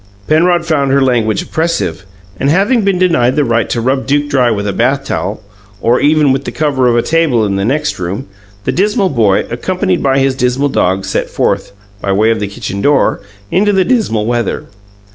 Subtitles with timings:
[0.27, 2.07] Penrod found her language oppressive,
[2.39, 5.43] and, having been denied the right to rub Duke dry with a bath towel
[5.79, 8.25] or even with the cover of a table in the next room
[8.63, 12.81] the dismal boy, accompanied by his dismal dog, set forth, by way of the kitchen
[12.81, 14.65] door, into the dismal weather.